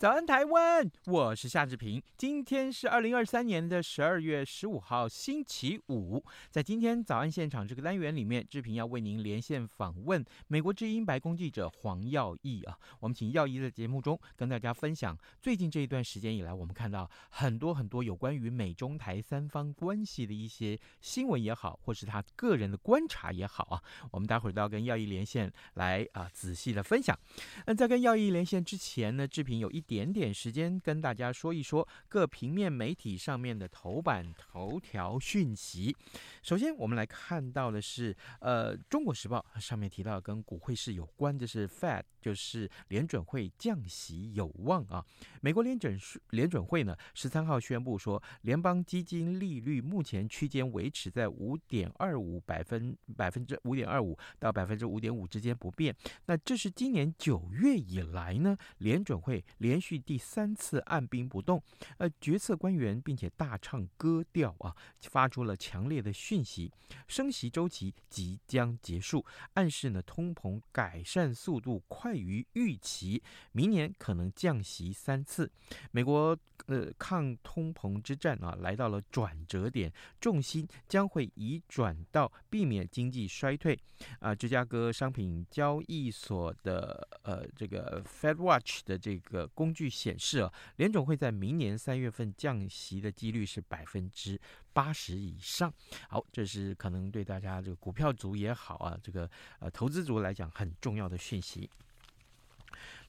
[0.00, 0.90] 早安，台湾！
[1.08, 2.02] 我是夏志平。
[2.16, 6.24] 今天是二零二三年的十二月十五号，星期五。
[6.48, 12.78] 在今天早安现场这个单元里面，志平要为您连线访问美国之音白宫记者黄耀毅啊。
[13.00, 23.82] 我们请耀义在节目中跟大家分享最近这一段时间以来，我们看到很多很多有关于美中台三方关系的一些新闻也好，或是他个人的观察也好啊。
[24.12, 27.14] 我们待会儿都要跟耀毅连线来啊，仔细的分享。
[27.66, 29.84] 那在跟耀毅连线之前呢，志平有一。
[29.90, 35.92] 点点时间跟大家说一说各平面媒体上面的头版头条讯息。
[36.44, 45.04] 首先，我们来看到的是，呃，《中国时报》上面提到跟股汇市有关的是 Fed，就是联准会降息有望啊。
[45.40, 55.92] 美国联准联准会呢，十三号宣布说，联邦基金利率目前区间维持在五点二五百分百分之五点二五到百分之五点五之间不变。
[56.26, 61.62] 那这是今年九月以来呢，联准会连续第三次按兵不动，
[61.98, 66.70] 呃，决策官员并且大唱歌调啊，发出了强烈的讯息，
[67.08, 73.22] 升息周期即将结束，暗示呢通膨改善速度快于预期，
[73.52, 75.50] 明年可能降息三次。
[75.90, 76.36] 美国
[76.70, 83.78] 呃抗通膨之战啊来到了转折点，重心将会移转到避免经济衰退。
[84.20, 94.40] 啊，芝加哥商品交易所的呃这个 Fed Watch 的这个工具显示啊，联总会在明年三月份降息的几率是百分之
[94.72, 95.70] 八十以上。
[96.08, 101.68] 好，这是可能对大家这个股票族也好啊，这个呃投资族来讲很重要的讯息。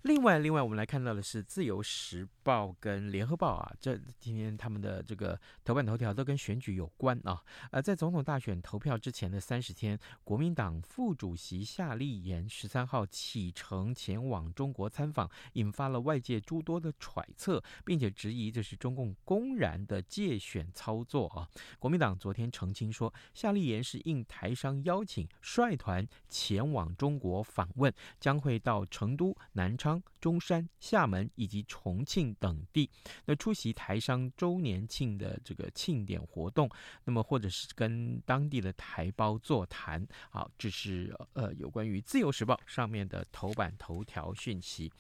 [0.02, 7.42] 另外，另外我们来看到的是《自由时报》跟《联合报》啊，这今天他们的这个头版头条都跟选举有关啊。
[7.72, 21.48] 呃，在总统大选投票之前的三十天，国民党副主席夏立言十三号启程前往中国参访，引发了外界诸多的揣测，并且质疑这是中共公然的借选操作啊。
[21.80, 30.02] 国民党昨天澄清说，夏立言是应台商邀请率团前往中国访问，将会到成都、南昌。
[30.20, 32.90] 中山、厦门以及重庆等地，
[33.26, 36.70] 那出席台商周年庆的这个庆典活动，
[37.06, 44.92] 那么或者是跟当地的台胞座谈，好，这是呃有关于《自由时报》上面的头版头条讯息。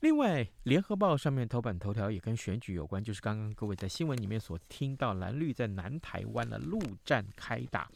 [0.00, 7.88] 另外，《联合报》上面头版头条也跟选举有关，就是刚刚各位在新闻里面所听到，蓝绿在南台湾的陆战开打。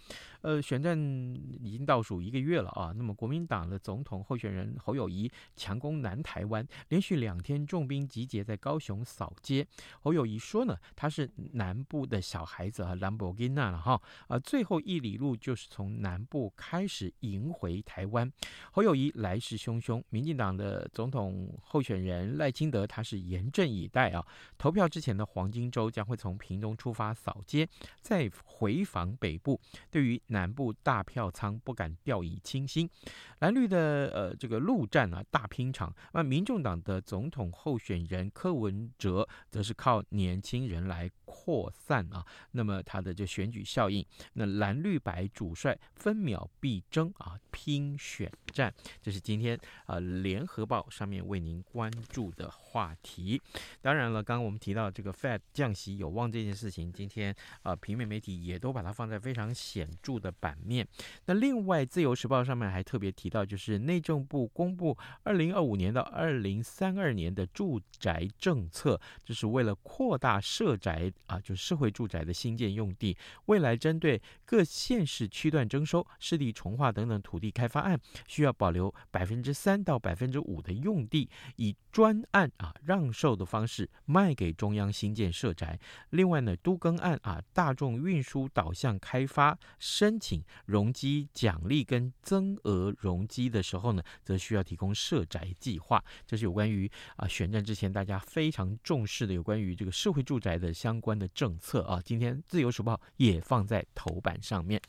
[0.47, 2.93] 呃，选战已经倒数一个月了啊。
[2.97, 9.67] 那么，国民党的总统候选人侯友谊强攻南台湾，连续两天重兵集结在高雄扫街。
[10.03, 14.39] 侯友宜说呢，他是南部的小孩子啊，兰博基纳了哈啊。
[14.39, 18.31] 最后一里路就是从南部开始迎回台湾。
[18.71, 24.25] 侯友宜来势汹汹，民进党的总统候选人赖清德他是严阵以待啊。
[24.57, 27.69] 投票之前的黄金周将会从屏东出发扫街，
[28.01, 29.61] 再回访北部。
[29.91, 32.87] 对于南南部大票仓不敢掉以轻心，
[33.39, 44.05] 蓝绿的呃这个陆战啊大拼场，那民众党的总统候选人柯文哲则是靠年轻人来扩散啊，那么他的这选举效应，
[44.35, 53.41] 那蓝绿白主帅分秒必争啊，拼选战，这是今天啊联合报上面为您关注的话题。
[53.81, 60.26] 当然了，刚刚我们提到这个 Fed 降息有望这件事情，今天啊平面媒体也都把它放在非常显著的。
[60.27, 60.87] 的版面。
[61.27, 73.17] 那另外，《自由时报》上面还特别提到，就是内政部公布二零二五年到二零三二年的住宅政策，就是为了扩大社宅啊，就社会住宅的新建用地。
[73.47, 85.79] 未来针对各县市区段征收、市地重划等等土地开发案，需要保留百分之三到百分之五的用地，以专案啊让售的方式卖给中央新建社宅。
[86.11, 96.05] 另外呢，都更案啊，大众运输导向开发深申请容积奖励跟增额容积的时候呢，则需要提供社宅计划。
[96.25, 102.01] 这是有关于啊选战之前大家非常重视的有关于这个社会住宅的相关的政策啊。
[102.05, 104.81] 今天自由时报也放在头版上面。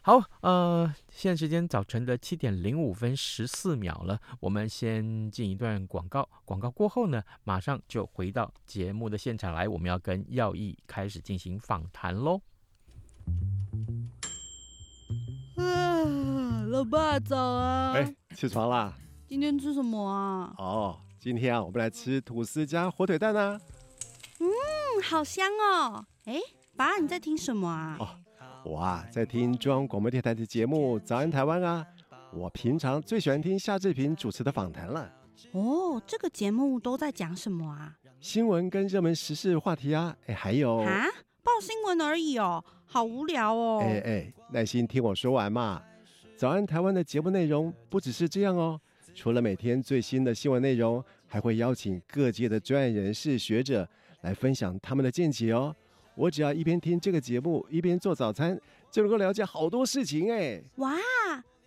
[0.00, 12.40] 好，呃，现在时间早晨的七点零五分十四秒了，我们先进一段广告，广告过后呢，马上就回到节目的现场来，我们要跟耀毅开始进行访谈喽。
[16.06, 17.92] 啊，老爸早啊！
[17.94, 18.92] 哎，起床啦！
[19.26, 20.54] 今天吃什么啊？
[20.56, 23.60] 哦，今天啊，我们来吃吐司加火腿蛋啊。
[24.38, 24.46] 嗯，
[25.02, 26.06] 好香哦！
[26.26, 26.38] 哎，
[26.76, 27.96] 爸，你在听什么啊？
[27.98, 28.08] 哦。
[28.64, 31.84] 我啊，在听中央广播电台的节目《早安台湾》啊。
[32.32, 35.10] 我平常最喜欢听夏志平主持的访谈了。
[35.52, 37.94] 哦，这个节目都在讲什么啊？
[38.20, 40.16] 新闻跟热门时事话题啊。
[40.26, 41.04] 哎，还有啊，
[41.42, 43.80] 报新闻而已哦，好无聊哦。
[43.82, 45.80] 哎哎，耐心听我说完嘛。
[46.36, 48.78] 《早安台湾》的节目内容不只是这样哦，
[49.14, 53.88] 除了每天最新的新闻内容，还会邀请各界的专业人士、学者
[54.20, 55.74] 来分享他们的见解哦。
[56.14, 58.60] 我只要一边听这个节目，一边做早餐，
[58.90, 60.62] 就能够了解好多事情哎！
[60.76, 60.94] 哇，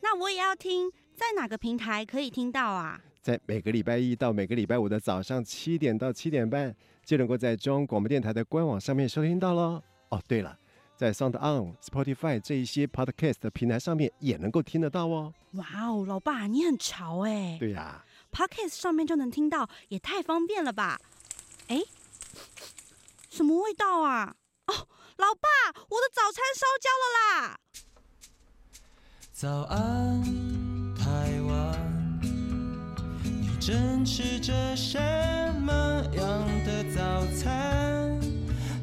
[0.02, 3.02] 那我也要听，在哪个平台可以听到啊？
[3.24, 9.82] 在每个礼拜一到每个礼拜五的早上七点到七点半，就能够在中央广播电台的官网上面收听到喽。
[10.10, 10.56] 哦，对了，
[11.00, 15.34] 在 Sound On、Spotify 这一些 Podcast 的平台上面也能够听得到哦。
[15.54, 17.56] 哇哦，老爸你很潮哎！
[17.58, 21.00] 对呀，Podcast 上面就能听到，也太方便了吧？
[21.70, 21.82] 哎，
[23.30, 24.36] 什么味道啊？
[24.68, 24.74] 哦，
[25.16, 27.60] 老爸，我的早餐烧焦了啦！
[29.32, 30.22] 早安，
[30.96, 32.20] 台湾，
[33.24, 35.00] 你正吃着什
[35.62, 35.72] 么
[36.14, 37.89] 样的早餐？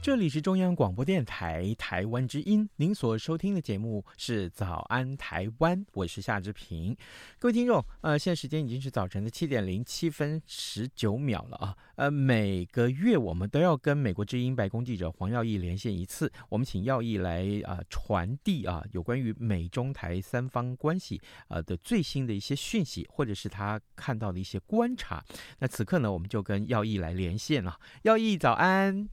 [0.00, 6.96] 这里是中央广播电台台湾之音，您所收听的节目是《早安台湾》，我是夏志平。
[7.38, 11.76] 各位听众，呃，现在时间已经是早晨的七点零七分十九秒了啊。
[11.96, 25.22] 呃，每个月我们都要跟美国之音白宫记者黄耀毅连线一次，我们请耀毅来啊、传递啊有关于美中台三方关系呃的最新的一些讯息，或者是他看到的一些观察。
[25.58, 27.78] 那此刻呢，我们就跟耀毅来连线了。
[28.04, 29.10] 耀毅，早安。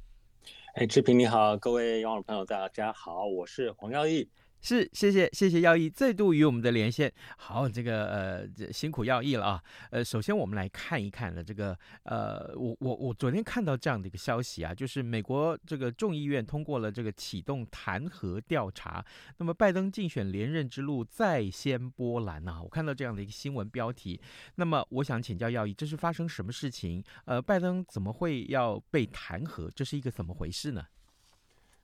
[0.74, 4.30] 哎，志平你好，各位网友朋友大家好，我是黄耀义。
[4.68, 7.14] 是，谢谢谢谢耀毅再度与我们的连线。
[7.38, 9.64] 好，这个呃辛苦耀毅了啊。
[9.92, 19.06] 呃，首先我们来看一看的这个呃，我我我昨天看到这样的一个消息啊，就是美国这个众议院通过了这个启动弹劾调查。
[19.38, 22.60] 那么拜登竞选连任之路再掀波澜啊！
[22.60, 24.20] 我看到这样的一个新闻标题。
[24.56, 27.04] 那么我想请教耀毅，这是发生什么事情？
[27.26, 29.70] 呃，拜登怎么会要被弹劾？
[29.76, 30.88] 这是一个怎么回事呢？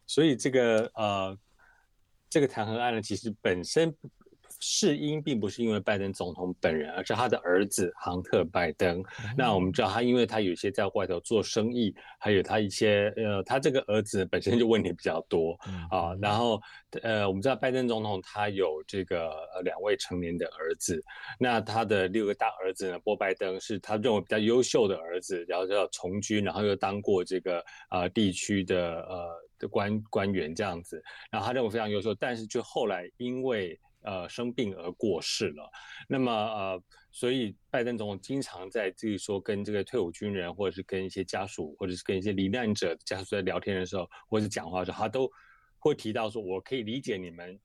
[0.08, 1.38] 所以这个呃。
[2.32, 3.94] 这个弹劾案呢，其实本身
[4.62, 9.00] 事因并不是因为拜登总统本人，而是他的儿子杭特·拜登。
[9.00, 16.16] 嗯、那我们知道，他因为他有些在外头做生意，还有他一些呃，他这个儿子本身就问题比较多、嗯、啊。
[16.22, 16.62] 然后
[17.02, 21.04] 呃，我们知道拜登总统他有这个呃两位成年的儿子，
[21.40, 29.28] 那他的六个大儿子呢，波拜登是他认为比较优秀的儿子，然后就要从军，然后又当过这个呃地区的呃。
[29.62, 35.72] 的官官员这样子，然后他认为非常优秀，但是就后来因为呃生病而过世了。
[36.08, 45.30] 那么呃，所以拜登总统经常在就是说跟这个退伍军人，或者是跟一些家属，或者是跟一些罹难者家属在聊天的时候，或者是讲话的时候，他都
[45.80, 47.60] 会提到说，我可以理解你们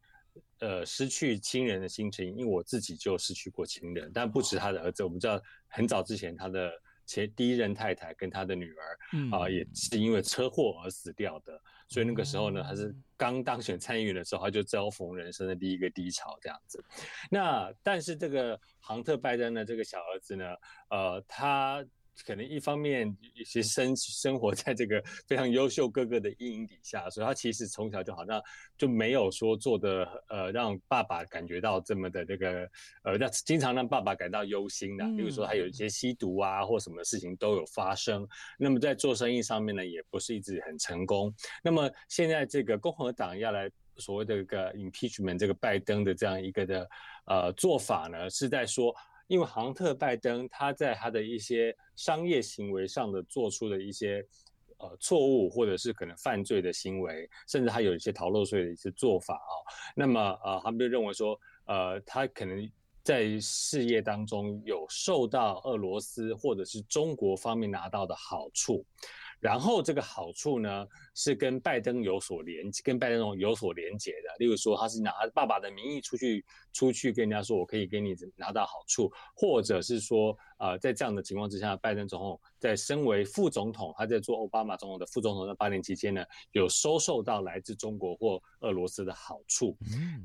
[0.61, 6.73] 呃失去亲人的心情，因为我自己就失去过亲人，但不止他的儿子，我们知道很早之前他的
[7.07, 11.61] 前第一任太太跟他的女儿啊、呃，也是因为车祸而死掉的。
[11.89, 16.85] 所以那个时候呢，他是刚当选参议员的时候，他就遭逢人生的第一个低潮这样子。
[17.31, 20.45] 那但是这个杭特拜登的这个小儿子呢，
[20.91, 21.85] 呃，他。
[22.25, 28.43] 可能一方面其实生生活在这个非常优秀哥哥的阴影底下，所以他其实从小就好像
[28.79, 32.69] 就没有说做的呃让爸爸感觉到这么的这个
[33.03, 38.27] 呃让经常让爸爸感到忧心的，比如说他有一些吸毒啊或什么事情都有发生。
[38.59, 41.33] 那么在做生意上面呢，也不是一直很成功。
[41.63, 46.89] 那么现在这个共和党要来所谓的一个 impeachment 这个拜登的这样一个的
[47.27, 48.95] 呃做法呢，是在说。
[49.27, 54.25] 因为杭特拜登他在他的一些商业行为上的做出的一些
[54.79, 59.59] 呃错误或者是可能犯罪的行为，甚至他有一些逃漏税的一些做法啊、哦，
[59.95, 62.71] 那么呃他们就认为说，呃他可能
[63.03, 68.85] 在事业当中有受到俄罗斯或者是中国方面拿到的好处。
[69.39, 74.35] 然后这个好处呢，是跟拜登有所连，跟拜登有所连结的。
[74.39, 89.77] 例如说，他是拿爸爸的名义出去，出去跟人家说，我可以给你拿到好处，或者是说，呃，在这样的情况之下，拜登总统在身为副总统，他在做奥巴马总统的副总统的八年期间呢，有收受到来自中国或俄罗斯的好处。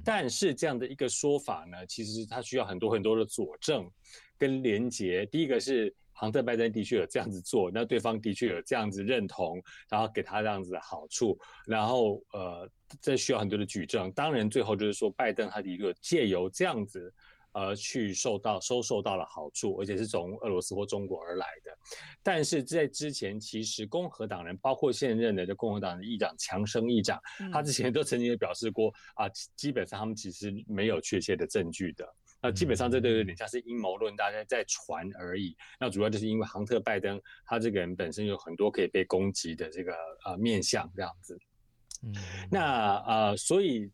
[0.03, 3.89] 但是这样的一个说法呢，其实他需要很多很多的佐证
[4.37, 5.25] 跟连结。
[5.25, 5.93] 第一个是。
[6.21, 9.59] 杭特拜登的确有这样子做，那对方的确有这样子认同，
[9.89, 11.35] 然后给他这样子的好处，
[11.65, 12.69] 然后呃，
[13.01, 14.11] 这需要很多的举证。
[14.11, 17.11] 当然，最后就是说，拜登他的一个借由这样子，
[17.53, 21.71] 呃，去受到收受到了好处，而且是从俄罗斯或中国而来的。
[22.21, 27.19] 但是在之前，其实共和党人，包括现任的这共和党的议长强生议长，
[27.51, 32.05] 他之前都曾经也表示过啊，基本上他们其实没有确切的证据的。
[32.41, 35.55] 那基本上这都有点像是阴谋论，大家在传而已。
[35.79, 39.93] 那主要就是因为亨特拜登他这个人本身有很多可以被攻击的这个
[40.25, 41.39] 呃面相这样子。
[42.03, 42.13] 嗯，
[42.49, 43.91] 那呃，所以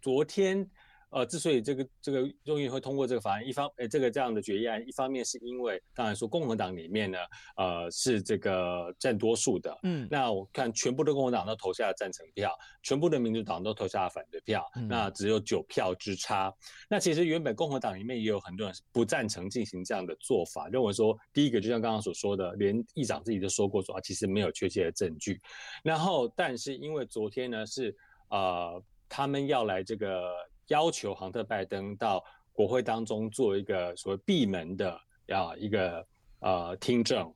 [0.00, 0.68] 昨天。
[1.16, 7.18] 呃，之所以这个这个众议院会通过这个法案，一方呃这个这样的决议案，一方面是因为当然说共和党里面呢，
[7.56, 16.52] 呃是这个占多数的，嗯，那我看全部的共和党都投下了赞成票，全部的民主党都投下了反对票，嗯，那只有九票之差。
[16.86, 25.40] 那其实原本共和党里面也有很多人是不赞成进行这样的做法，认为说第一个就像刚刚所说的，连议长自己都说过说啊，其实没有确切的证据。
[25.82, 27.96] 然后但是因为昨天呢是
[28.28, 30.30] 呃他们要来这个。
[30.68, 36.06] 要求杭特拜登到国会当中做一个所谓闭门的啊一个
[36.40, 37.32] 呃听证，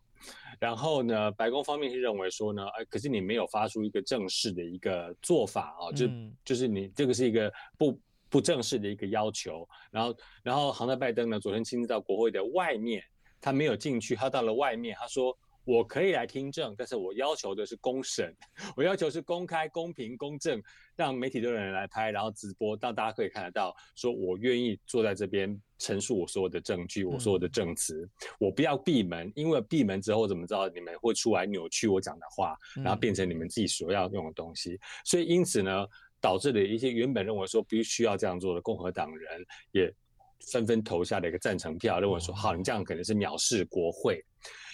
[0.58, 6.06] 然后呢，白宫方面是认为说呢，哎，可是你没有发出一个正式的一个做法啊，就
[6.44, 13.02] 就是你这个是一个不不正式的一个要求，然后然后杭特拜登呢昨天亲自到国会的外面，
[13.40, 15.36] 他没有进去，他到了外面，他说。
[15.70, 18.34] 我可以来听证，但是我要求的是公审，
[18.76, 20.60] 我要求是公开、公平、公正，
[20.96, 28.10] 让媒体都有人来拍，然后直播，让大家可以看得到，说我愿意坐在这边陈述我所有的证据，我所有的证词，嗯、
[28.40, 35.86] 我不要闭门，因为闭门之后怎么知道你们会出来扭曲我讲的话，然后变成你们自己所要用的东西，嗯、所以因此呢，
[36.20, 39.94] 导致了一些原本认为说必须要这样做的共和党人也。
[40.52, 44.24] 纷纷投下的一个赞成票，认为说好，你这样可能是藐视国会。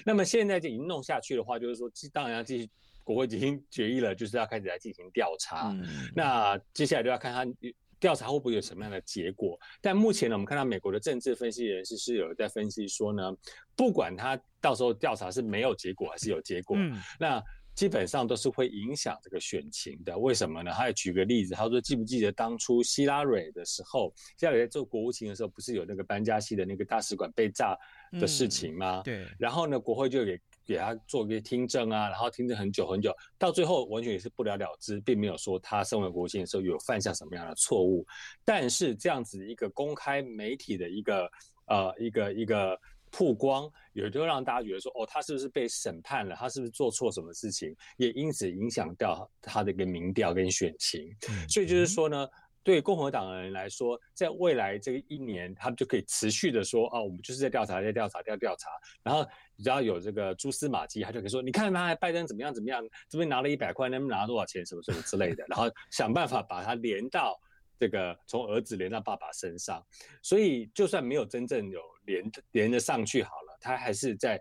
[0.04, 2.70] 那么现在就已经弄下去的话，就是说，当然要继续，
[3.02, 5.74] 国会已经决议了，就是要开始来进行调查。
[6.14, 9.58] 那接下来就要看他调查会不会有什么样的结果。
[9.80, 13.34] 但目前呢，我们看到美国的政治分析人士是有在分析说呢，
[13.74, 16.76] 不管他到时候调查是没有结果还是有结果，
[17.18, 17.42] 那。
[17.76, 20.72] 基本上都是会影响这个选情的，为什么呢？
[20.72, 27.76] 他也举个例子，他说记不记得当初希拉蕊的时候，希拉蕊在做国务卿的时候，不是有那个班加西的那个大使馆被炸
[28.12, 29.00] 的事情吗？
[29.00, 29.26] 嗯、对。
[29.38, 38.06] 然后呢，国会就给给他做一个听证啊，然后听证很久很久，到最后完全也是不了了之，并没有说他身为国务卿的时候有犯下什么样的错误。
[38.42, 41.30] 但是这样子一个公开媒体的一个
[41.66, 42.80] 呃一个一个。
[43.16, 46.36] 曝光也就让大家觉得说，哦，他是不是被审判了？
[46.36, 47.74] 他是不是做错什么事情？
[47.96, 51.10] 也因此影响到他的一个民调跟选情。
[51.48, 52.28] 所以就是说呢，
[52.62, 58.68] 对共和党的人来说，在未来这个一年，他们就可以持续的说，哦，我们就是在调查，在调查，在调查。
[59.02, 67.40] 然后只要有这个蛛丝马迹，他就可以说，你看他拜登怎么样怎么样，这边拿了一百块，那边拿了多少钱，什么什么之类的，然后想办法把它连到
[67.78, 69.84] 这个从儿子连到爸爸身上。
[70.22, 71.80] 所以就算没有真正有。
[72.06, 74.40] 连连着上去好了，他还是在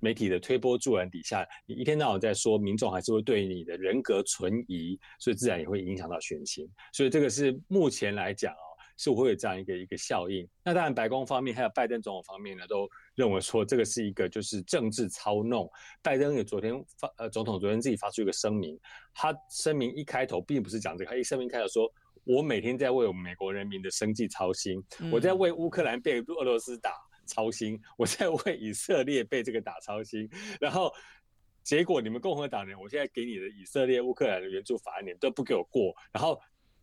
[0.00, 6.70] 媒体的推波助澜底下，你一天到晚在说，民众还是会对你的人格存疑，所以自然也会影响到选情。
[6.92, 10.46] 所以这个是目前来讲哦，是会有这样一个一个效应。
[10.62, 15.66] 那当然，白宫方面还有拜登总统方面呢，都认为说这个是一个就是政治操弄。
[16.02, 18.78] 拜登也昨天发呃，总统昨天自己发出一个声明，
[19.14, 21.90] 他声明一开头并不是讲这个，他一声明开头说。
[22.26, 26.90] 我每天在为我们美国人民的生计操心，我在为乌克兰被俄罗斯打
[27.24, 30.28] 操心，我在为以色列被这个打操心，
[30.60, 30.92] 然后
[31.62, 36.36] 结果你们共和党人，我现在给你的以色列、乌克兰的援助法案，你们都不给我过，然后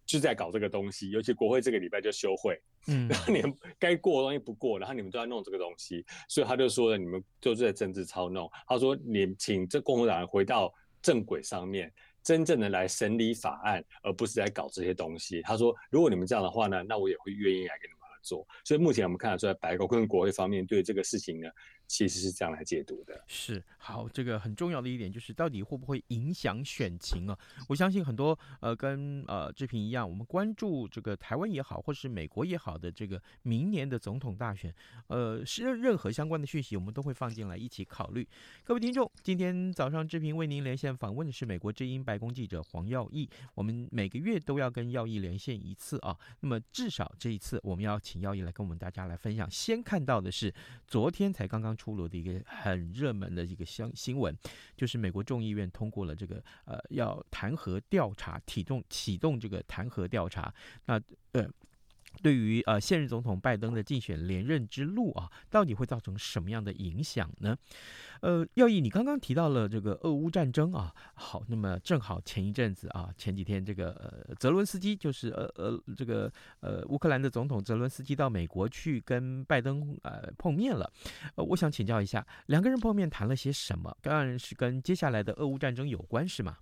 [0.05, 2.57] 就在搞这个东西，尤其国会这个礼拜就休会，
[2.87, 11.93] 嗯， 然后你们该过的东西不过，然后你们都在弄这个东西，所以他就说了，你们就是在政治操弄，他说你请这共和党人回到正轨上面。
[12.23, 15.41] 真正的来审理法案，而不是来搞这些东西。
[15.41, 18.47] 他说：“如果你们这样的话呢，那我也会愿意来跟你们合作。
[18.63, 21.49] 所以目前我们看得出来，白宫跟国会方面对这个事情呢，
[21.87, 23.23] 其实是这样来解读的。
[23.27, 27.37] 是好，这个很重要的一点就是，到底会不会影响选情啊？
[27.67, 34.73] 我相信很多呃，跟呃志平一样，我们关注这个台湾也好，或是美国也好的这个明年的总统大选，
[35.07, 38.27] 呃，是任何相关的讯息，我们都会放进来一起考虑。
[38.63, 43.29] 各位听众，今天早上志平为您连线访问的是美国之音白宫记者黄耀毅。
[43.55, 49.49] 我们每个月都要跟耀毅连线一次啊，那么至少这一次，我们要请耀毅来跟我们大家来分享。
[49.51, 50.53] 先看到的是
[50.87, 54.35] 昨天才刚刚出炉的一个很热门的一个新新闻，
[54.75, 60.53] 就是美国众议院通过了这个呃要弹劾调查，启动启动这个弹劾调查。
[60.85, 61.01] 那
[61.33, 61.49] 呃。
[62.21, 67.57] 对于呃现任总统拜登的竞选连任之路啊，到底会造成什么样的影响呢？
[68.21, 80.89] 呃，耀义，你刚刚提到了这个俄乌战争啊，好，那么正好前一阵子啊，前几天这个呃泽伦斯基就是呃呃这个呃乌克兰的总统泽伦斯基到美国去跟拜登呃碰面了，
[81.35, 83.93] 呃，我想请教一下，两个人碰面谈了些什么？
[84.01, 86.57] 当然是跟接下来的俄乌战争有关，是吗？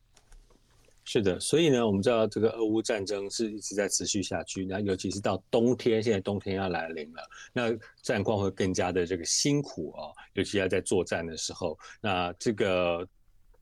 [1.04, 13.06] 是的，所以呢，我们知道这个俄乌战争是一直在持续下去，那尤其是到冬天，现在冬天要来临了，那战况会更加的这个辛苦哦，尤其要在作战的时候，那这个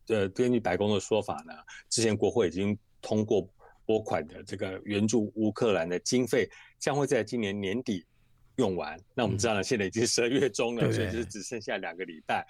[0.08, 1.54] 呃，根据白宫的说法呢，
[1.90, 3.50] 之前国会已经通过
[3.86, 8.06] 拨款的这个援助乌克兰的经费，将会在今年年底
[8.58, 9.00] 用完。
[9.16, 12.46] 那我们知道呢，现在已经十二月中了，所以就是只剩下两个礼拜。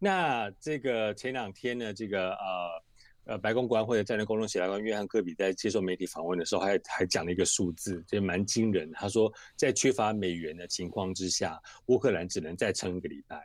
[0.00, 2.82] 那这个前两天呢，这个呃。
[3.24, 8.96] 呃，白宫国安会的战略公众协调官约翰科比在接受媒体访问的时候还，还还讲了一个数字，这蛮惊人的。
[8.98, 13.40] 他说，在缺乏美元的情况之下，乌克兰只能再撑一个礼拜，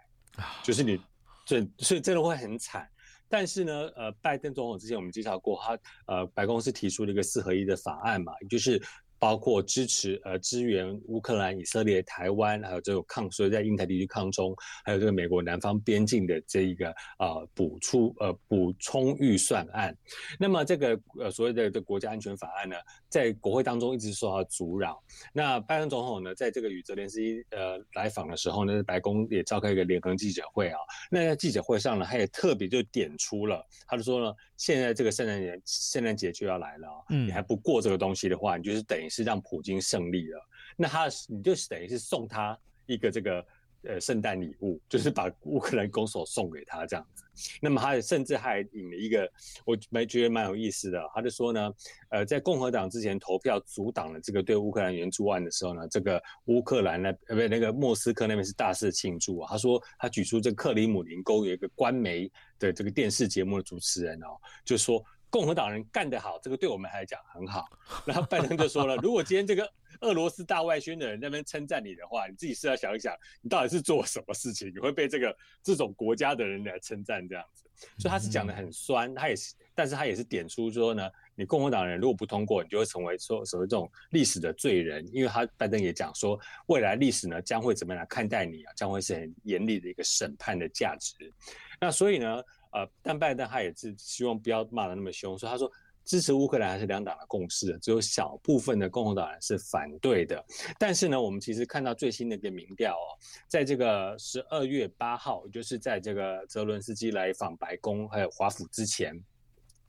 [0.63, 0.99] 就是你
[1.45, 2.89] 这所以真的会很惨。
[3.29, 8.81] 但是呢，呃，拜登总统之前我们介绍过，他呃，白宫是提出了一个四合一的法案嘛，就是。
[9.19, 14.55] 包括支持呃支援乌克兰、以色列、台湾，还有这个抗，所以在印太地区抗中，
[14.85, 19.95] 还有这个美国南方边境的这一个呃补出呃补充预算案。
[20.39, 22.75] 那么这个呃所谓的这国家安全法案呢，
[23.09, 25.01] 在国会当中一直受到阻扰。
[25.33, 30.77] 那拜登总统呢，在这个与泽连斯基呃来访的时候呢，白宫也召开一个联合记者会啊。
[31.09, 40.39] 那在记者会上呢，他也特别就点出了，他就说呢，现在这个圣诞节圣诞节就要来了，嗯，你还不过这个东西的话，你就是等是让普京胜利了，
[40.75, 43.45] 那他你就等于是送他一个这个
[43.83, 47.23] 呃圣诞礼物，就是把乌克兰攻守送给他这样子。
[47.61, 49.29] 那么他甚至还引了一个，
[49.63, 51.73] 我没觉得蛮有意思的，他就说呢，
[52.09, 59.49] 呃，在共和党之前投票阻挡了这个对乌克兰援助案的时候呢，这个乌克兰呢呃不那个莫斯科那边是大肆庆祝啊。
[59.51, 65.03] 他说他举出这克里姆林宫有一个官媒的这个电视节目的主持人哦，就说。
[65.29, 67.65] 共和党人干得好，这个对我们来讲很好。
[68.05, 69.69] 然后拜登就说了， 如果今天这个
[70.01, 77.65] 俄罗斯大外宣的人那边称赞你的话，你自己是要想一想，你到底是做什么事情，你会被这个这种国家的人来称赞这样子。
[77.99, 91.31] 所以他是讲的很酸，他也是，但是他也是点出说呢，你共和党人如果不通过，你就会成为说所谓这种历史的罪人，因为他拜登也讲说，未来历史呢将会怎么样来看待你啊，将会是很严厉的一个审判的价值。
[91.79, 92.41] 那所以呢？
[92.77, 95.71] 呃，但拜登他也是希望不要骂的那么凶，所以他说
[96.05, 100.41] 支持乌克兰还是两党的共识，只有小部分的共和党人是反对的。
[100.79, 103.07] 但是呢，我们其实看到最新的一个民调哦，
[103.47, 109.13] 在这个十二月八号，就是在这个泽伦斯基来访白宫还有华府之前，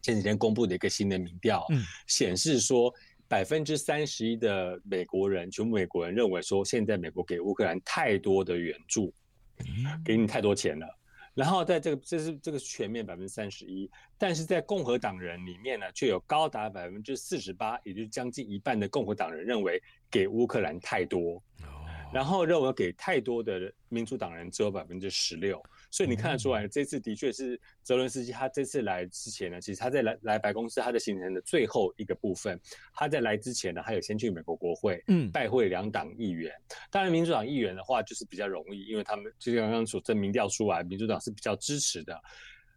[0.02, 2.92] 前几天公布的一个新的民调，嗯，显示说
[3.28, 9.14] 百分之三十一的美国人，全部美国人认为说，现在美国给乌克兰太多的援助，
[10.04, 10.97] 给你太多钱了。
[11.38, 21.40] 然后在这个这是这个全面百分之三十一，但是在共和党人里面呢，却有高达百分之四十八，也就是将近一半的共和党人认为给乌克兰太多，
[22.12, 25.62] 然后认为给太多的民主党人只有百分之十六。
[25.90, 32.60] 所以你看得出来，这次的确是泽伦斯基他这次来之前呢，其实他在来来白宫是他的行程的最后一个部分。
[32.92, 36.52] 他在来之前呢，他有先去美国国会，嗯，拜会两党议员。
[36.90, 42.20] 当然，民主党议员的话就是比较容易，因为他们就像刚刚所证民调出来，民主党是比较支持的。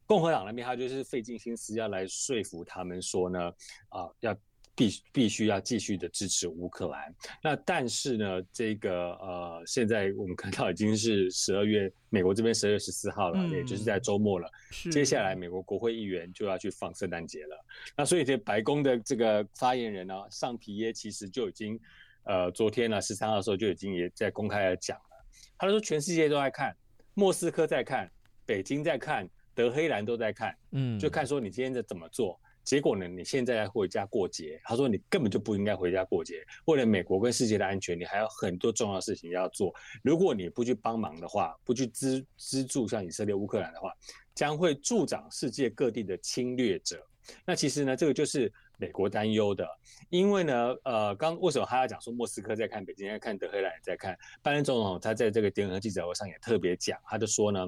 [0.06, 3.52] 共和党那边他就是费尽心思要来说服他们说呢，
[3.89, 4.38] 啊，要。
[4.82, 7.13] 必必须要继续的支持乌克兰。
[7.44, 14.50] 那但是呢，这个呃，现在我们看到已经是十二月，美国这边十二月十四号了，嗯，也就是在周末了。
[14.91, 17.65] 接下来美国国会议员就要去放圣诞节了。
[17.96, 21.80] 那所以这白宫的这个发言人呢，尚皮耶其实就已经
[22.24, 25.26] 呃，昨天呢十三号的时候就已经也在公开来讲了。
[25.60, 26.76] 他说全世界都在看，
[27.13, 28.10] 莫斯科在看，
[28.48, 32.39] 北京在看，德黑兰都在看，嗯，就看说你今天在怎么做。
[32.63, 36.45] 结果呢，你现在回家过节，他说你根本就不应该回家过节。
[36.65, 39.74] 为了美国跟世界的安全，你还有很多重要的事情要做。
[40.04, 43.91] 如果你不去帮忙的话，不去资资助像以色列、乌克兰的话，
[44.36, 47.06] 将会助长世界各地的侵略者。
[47.45, 49.67] 那其实呢，这个就是美国担忧的，
[50.10, 54.17] 因为呢，呃，刚为什么他要讲说莫斯科在看，北京在看，德黑兰也在看？
[54.41, 57.67] 拜登总统他在这个联合记者会上也特别讲，他就说呢，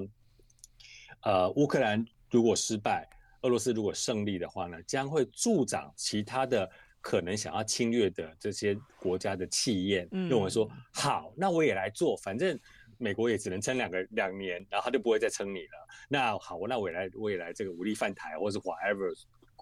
[1.22, 3.08] 呃，乌克兰如果失败，
[3.44, 6.68] 俄罗斯如果胜利的话呢，将会助长其他的
[7.00, 12.58] 可能想要侵略的这些国家的气焰，嗯、认为说好，那我也来做，反正
[12.98, 15.88] 美国也只能撑两个两年，然后他就不会再撑你了。
[16.08, 19.12] 那好，那我也来，我也来这个武力犯台，或是 whatever。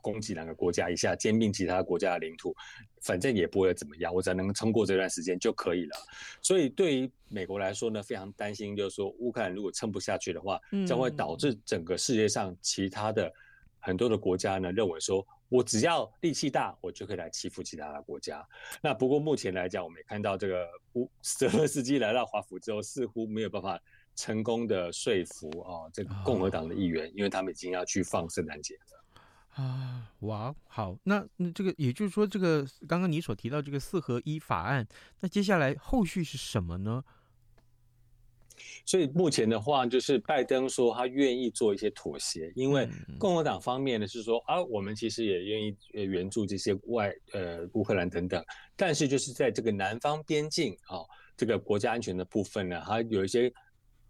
[0.05, 2.53] 攻击两个国家一下，兼并其他国家的领土，
[3.03, 5.97] 反正也不会怎么样，我只要能撑过这段时间就可以了。
[6.43, 13.33] 所以对于美国来说呢，非常担心，就是说乌克兰如果撑不下去的话，将会导致整个世界上其他的
[13.83, 18.43] 很多的国家呢，认为说我只要力气大，我就可以来欺负其他的国家。
[18.81, 23.79] 那不过目前来讲，我们也看到这个乌泽连斯基来到华府之后，似乎没有办法
[24.15, 29.63] 成功的说服啊这个共和党的议员，因为他们已经要去放圣诞节了。
[29.63, 34.87] 啊，哇，好，那那这个也就是说，这个刚刚你所提到这个四合一法案，
[35.21, 37.05] 那接下来后续是什么呢？
[38.87, 48.45] 所以目前的话，就是拜登说他愿意做一些妥协，因为共和党方面呢是说啊，我们其实也愿意呃援助这些外呃乌克兰等等，
[48.77, 51.01] 但是就是在这个南方边境啊，
[51.37, 53.53] 这个国家安全的部分呢，它有一些。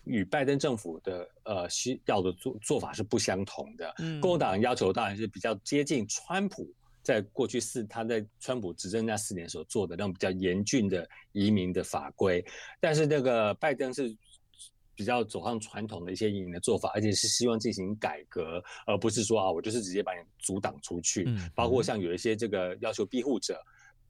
[0.05, 3.95] 与拜登政府的呃需要的做做法是不相同的。
[4.21, 6.69] 共和党要求当然是比较接近川普
[7.05, 12.45] 在过去四他在川普执政那四年所做的那种比较严峻的移民的法规，
[12.81, 14.13] 但是那个拜登是
[15.03, 21.29] 比较走上传统的一些移民的做法，而且是希望进行改革，而不是说啊我就是直接把你阻挡出去。
[21.57, 23.61] 包括像有一些这个要求庇护者，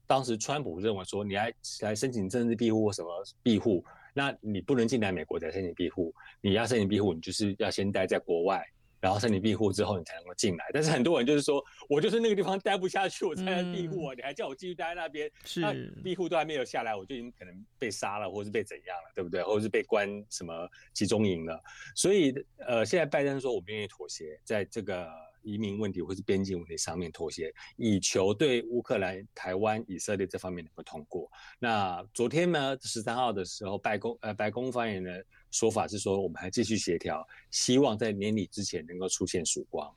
[0.05, 1.51] 当时川普认为说你来
[1.81, 3.09] 来申请政治庇护或什么
[3.41, 3.83] 庇护。
[4.13, 8.63] 那你不能进来美国再申请庇护，你要申请庇护，你就是要先待在国外，
[9.03, 10.63] 然后申请庇护之后你才能够进来。
[10.71, 19.43] 但是很多人就是说，我就是那个地方待不下去，我才来庇护啊，你还叫我继续待在那边，是那庇护都还没有下来，我就已经可能被杀了，或是被怎样了，对不对？
[19.43, 21.61] 或者是被关什么集中营了。
[21.93, 25.11] 所以呃，现在拜登说我不愿意妥协，在这个。
[25.43, 31.29] 移民问题或是边境问题上面妥协，以求对乌克兰、台湾、以色列这方面能够通过。
[31.59, 39.93] 那昨天呢，十三号的时候，白宫呃白宫发言人说法是说，我们还继续协调，希望在年底之前能够出现曙光。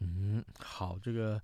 [0.00, 1.40] 嗯，好，这个。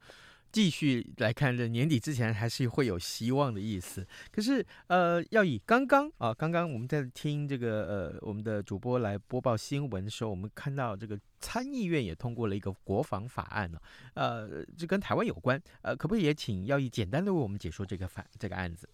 [0.52, 4.06] 继续来看，这年底之前还是会有希望的意思。
[4.30, 13.80] 可是，呃，要以刚刚啊，刚刚我们在听这个呃，我们的主播来播报新闻的时候，我们看到这个参议院也通过了一个国防法案呢，
[14.12, 15.58] 呃，这跟台湾有关。
[15.80, 18.86] 呃，可不可以也请要以简单的为我们解说这个法这个案子？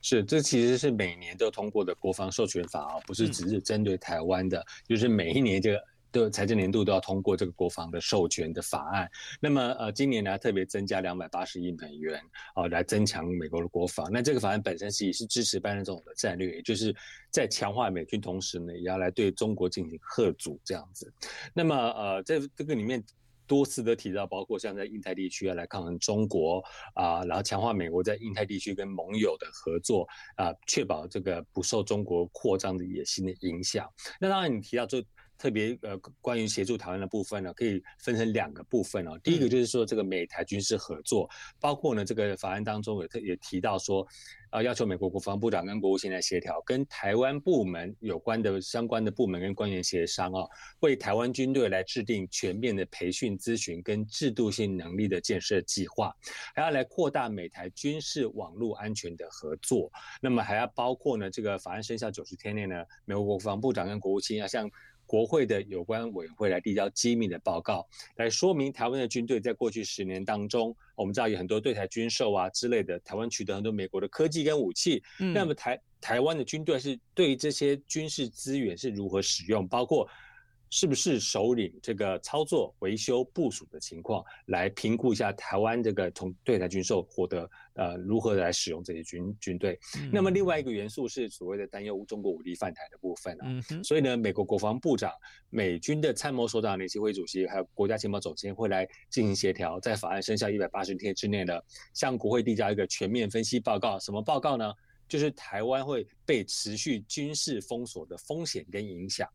[0.00, 5.84] 是，这其实是每年都通过的国防授权法啊，不是只是针对台湾的，嗯、就是每一年这个。
[6.24, 9.10] 的财政年度都要通过这个国防的授权的法案。
[9.40, 12.18] 那么，呃，今年呢特别增加两百八十亿美元，
[12.54, 14.08] 啊、呃，来增强美国的国防。
[14.12, 16.94] 那这个法案本身是也是支持拜登总统的战略，也就是
[17.30, 21.12] 在强化美军同时呢，也要来对中国进行吓阻这样子。
[21.54, 23.02] 那么，呃，在这个里面
[23.46, 26.62] 多次的提到，包括像在印太地区要来抗衡中国
[26.94, 33.88] 啊、然后强化美国在印太地区跟盟友的合作啊、呃，确保这个不受中国扩张的野心的影响。
[34.20, 35.04] 那当然，你提到这。
[35.38, 39.18] 特别呃，关于协助台湾的部分呢，可以分成两个部分哦。
[39.22, 44.06] 第一个就是说这个美台军事合作，包括呢这个法案当中也特也提到说，
[44.50, 50.48] 啊要求美国国防部长跟国务卿来协调，跟台湾部门有关的相关的部门跟官员协商哦，
[50.80, 56.12] 为台湾军队来制定全面的培训咨询跟制度性能力的建设计划，
[56.54, 59.88] 还要来扩大美台军事网络安全的合作。
[60.20, 64.68] 那么还要包括呢这个法案生效九十天内呢，美国国防部长跟国务卿要向
[65.08, 67.84] 国会的有关委员会来递交机密的报告，
[68.16, 75.02] 来说明台湾的军队在过去十年当中，我们知道有很多对台军售啊之类的，台湾取得很多美国的科技跟武器。
[75.18, 80.06] 嗯，那么台台湾的军队是对于这些军事资源是如何使用，包括。
[80.70, 89.78] 是不是首领这个操作、维修、部署的情况，来评估一下台湾这个从对台军售获得呃如何来使用这些军军队？
[89.98, 93.46] 嗯、那么另外一个元素是所谓的担忧中国武力犯台的部分啊。
[93.82, 95.10] 所以呢，美国国防部长、
[95.50, 101.58] 美军的参谋首长联席会主席，还有国家情报总监会来进行协调，在法案生效一百八十天之内呢，
[101.94, 103.98] 向国会递交一个全面分析报告。
[103.98, 104.72] 什么报告呢？
[105.08, 109.26] 就是台湾会被持续军事封锁的风险跟影响。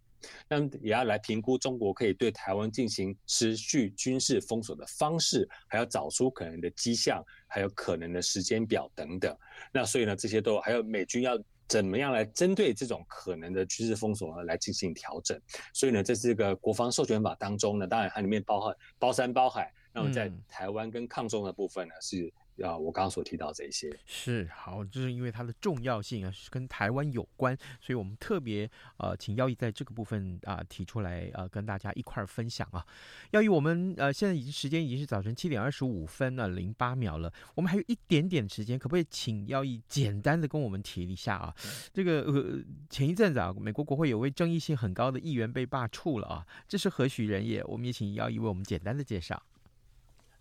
[0.47, 9.36] 那也要来评估中国可以对台湾进行持续军事封锁的方式，还要找出可能的迹象，还有可能的时间表等等。
[9.71, 15.39] 那所以呢，这些都还有美军要怎么样来针对这种可能的军事封锁呢来进行调整。
[15.73, 19.71] 所以呢，在这个国防授权法当中呢，当然它里面包含包山包海。
[19.95, 22.33] 那么在台湾跟抗中的部分呢，是。
[22.62, 32.86] 啊，我刚刚所提到这些是好，就是因为它的重要性啊，是跟台湾有关，所以我们特别呃，请耀毅在这个部分啊、呃、提出来呃，跟大家一块儿分享啊。
[33.32, 41.56] 耀毅，我们呃现在已经时间已经是早晨七点二十五分了零八秒了，我们还有一点点时间，可不可以请耀毅简单的跟我们提一下啊？
[41.92, 47.63] 这个呃前一阵子啊，美国国会有位争议性很高的议员被罢黜了啊，这是何许人也？
[47.63, 49.42] 我们也请耀毅为我们简单的介绍。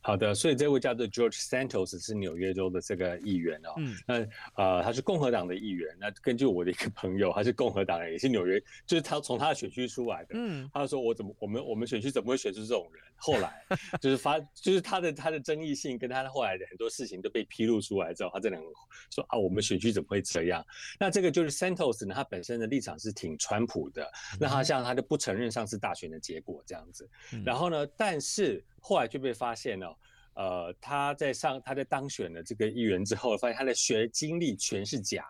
[0.02, 3.74] 好的，所以这位叫做 George Santos 是纽约州的这个议员哦。
[3.76, 3.96] 嗯。
[4.04, 4.14] 那
[4.56, 5.96] 呃，他是共和党的议员。
[6.00, 10.30] 那根据我的一个朋友，他是共和党人，也是纽约，就是他从他的选区出来的。
[10.32, 10.68] 嗯。
[10.74, 13.64] 他说：“我怎么，我们我们选区怎么会选出这种人？”后来
[14.02, 18.66] 就是发，就是他的他的争议性跟他的后来的很多事情都被披露出来之后，他真的很
[19.08, 20.66] 说啊，我们选区怎么会这样？
[20.98, 24.10] 那这个就是 Santos 呢，他本身的立场是挺川普的。
[24.40, 27.08] 那他像他就不承认上次大选的结果这样子。
[27.44, 28.64] 然后呢，但是。
[28.82, 29.98] 后来就被发现了，
[30.34, 35.24] 呃，他在上他在当选了这个议员之后，发现他的学经历全是假。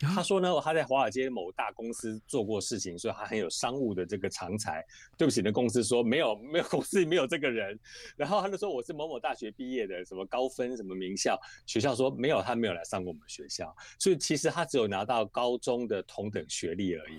[0.00, 4.80] 他说呢，他在华尔街某大公司做过事情，所以他很有商务的这个常才。
[5.16, 7.76] 对不起，那公司说没有，没有公司里没有这个人。
[8.16, 11.36] 然后他就说我是某某大学毕业的，什么高分什么名校。
[11.66, 17.18] 学校说没有，他没有来上过我们学校，所以其实他只有拿到高中的同等学历而已。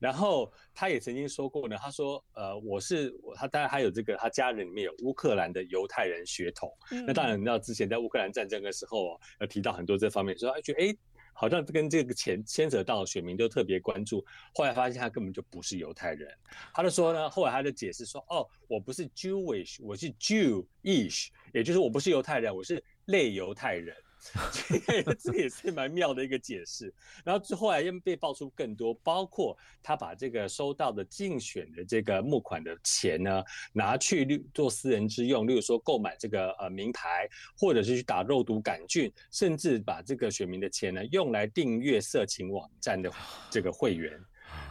[0.00, 6.72] 然后他也曾经说过呢，他说，呃，我是他，当然还有这个，他家人里面有乌克兰的犹太人血统。
[6.90, 10.96] 嗯、那当然，你知道之前在乌克兰战争的时候，呃，提到很多这方面，说哎，觉得哎，
[11.34, 14.24] 好像跟这个牵牵扯到选民都特别关注。
[14.54, 16.28] 后来发现他根本就不是犹太人。
[16.74, 23.96] 他就说呢，后来他就解释说，哦，我不是 Jewish，我是 Jewish，也就是我不是犹太人，我是类犹太人。
[25.18, 26.92] 这也是蛮妙的一个解释。
[27.24, 43.10] 然后之后来又被爆出更多，包括他把这个收到的竞选的这个募款的钱呢，拿去做私人之用，例如说购买这个呃名牌，或者是去打肉毒杆菌，甚至把这个选民的钱呢用来订阅色情网站的
[43.50, 44.18] 这个会员，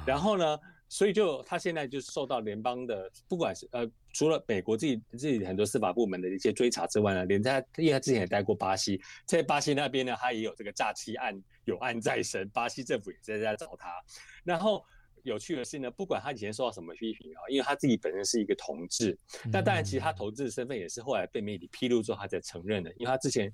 [0.05, 0.57] 然后呢。
[0.91, 13.89] 所以就他现在就受到联邦的，不管是呃，除了美国自己自己很多司法部门的一些追查之外呢，连他因为他之前也待过巴西，在巴西那边呢，他也有这个诈欺案有案在身，巴西政府也在在找他，
[14.43, 14.83] 然后。
[15.23, 19.17] 有趣的是呢，不管他以前受到什么批评啊，因为他自己本身是一个同志，
[19.51, 23.51] 那当然其实他同志的身份也是后来被媒体披露之后他才承认的，因为他之前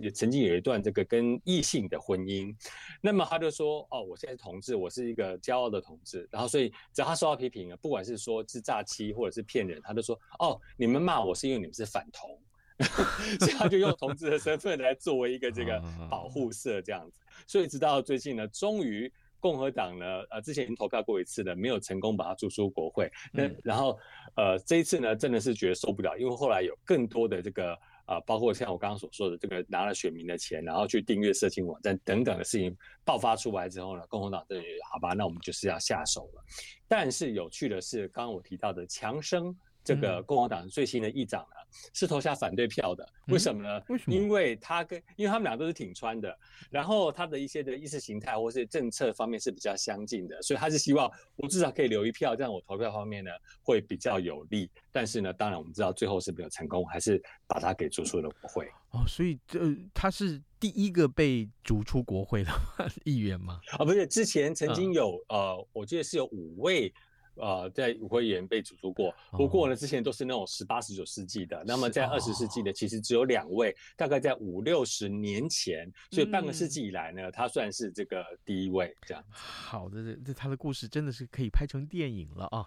[0.00, 2.54] 也曾经有一段这个跟异性的婚姻，
[3.00, 12.38] 那么他就说哦，我现在是同志，我是一个骄傲的同志，然后所以只要他受到批评啊，不管是说是诈欺或者是骗人，他就说哦，你们骂我是因为你们是反同，
[13.38, 19.12] 所以他就用同志的身份来作为一个这个保护色这样子，所以直到最近呢，终于。
[19.40, 23.10] 共和党呢，呃，之前已经投票过一次了，没有成功把它逐出国会。
[23.32, 23.98] 那、嗯、然后，
[24.36, 27.72] 呃，这一次呢，真的是觉得受不了，因为后来有更多的这个
[28.04, 36.42] 啊、呃，包括像我刚刚所说的这个拿了选民的钱，然后去订阅色情网站等等的事情爆发出来之后呢，共和党认为好吧，那我们就是要下手了。
[36.86, 39.56] 但是有趣的是，刚刚我提到的强生。
[39.82, 41.56] 这个共和党最新的议长呢，
[41.92, 43.06] 是投下反对票的。
[43.28, 43.82] 为什么呢？
[43.88, 44.14] 为什么？
[44.14, 46.36] 因为他跟因为他们俩都是挺川的，
[46.70, 53.30] 然后他的一些的意识形态或是政策方面是比较相近的，所以他是希望我至少可以留一票，这样我投票方面呢
[53.62, 54.70] 会比较有利。
[54.92, 58.66] 但是呢，当然我们知道最后是没有成功，还是把他给逐出了国会。
[58.90, 59.60] 哦，所以这
[59.94, 62.50] 他是第一个被逐出国会的
[63.04, 63.60] 议员吗？
[63.72, 66.92] 啊、哦，不是，之前曾经有、嗯、呃，我记得是有五位。
[67.36, 71.62] 呃，在国会议员被煮出过，不过呢，之前都是那种十八、十九世纪的。
[71.66, 79.24] 那么在二十世纪的，其实只有两位，大概在五六十年前，所以半个世纪以来呢，他算是这个第一位这样。
[79.30, 82.66] 好的，这这他的故事真的是可以拍成电影了啊！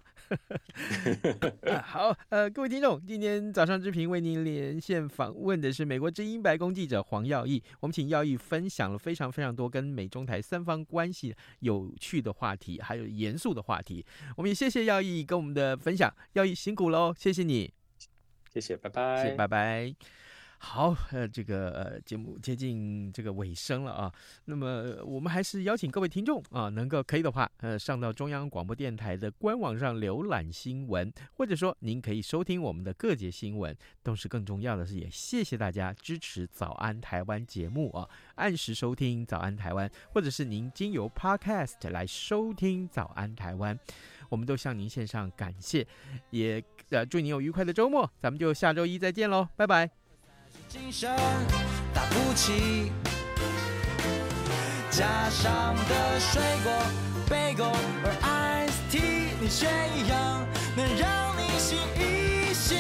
[1.84, 14.64] 好，呃，各位听众，今天早上之平为您连线访问的是美国之音白宫记者黄耀义，我们请耀义分享了非常非常多跟美中台三方关系有趣的话题，还有严肃的话题，我们也。
[14.64, 17.74] 谢谢耀义跟我们的分享，耀义辛苦喽，谢谢你，
[18.54, 19.94] 谢谢，拜拜，谢谢，拜拜。
[20.66, 24.14] 好，呃，这个呃节目接近这个尾声了啊。
[24.46, 33.76] 那么我们还是邀请各位听众啊，能够可以的话，呃，上到中央广播电台的官网上浏览新闻，或者说您可以收听我们的各节新闻。
[34.06, 43.78] 同时，更重要的是，也谢谢大家支持《早安台湾》节目啊，按时收听《早安台湾》，或者是您经由 Podcast 来收听《早安台湾》，
[44.34, 45.86] 我们都向您献上感谢，
[46.32, 48.12] 也呃祝您有愉快的周末。
[48.20, 49.88] 咱们就下周一再见喽，拜拜。
[50.68, 51.16] 精神
[51.94, 52.92] 打不起，
[54.90, 56.74] 加上的水果、
[57.30, 60.44] 贝果和 ice tea，你却一样
[60.76, 62.76] 能让你醒一醒。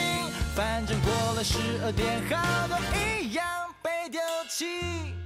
[0.56, 3.46] 反正过了十二点，好多一样
[3.84, 5.23] 被丢弃。